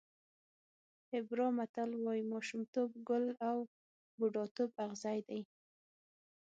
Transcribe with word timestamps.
هېبرا 1.11 1.47
متل 1.57 1.89
وایي 2.03 2.23
ماشومتوب 2.33 2.89
ګل 3.09 3.25
او 3.49 3.57
بوډاتوب 4.17 4.69
اغزی 4.85 5.19
دی. 5.27 5.41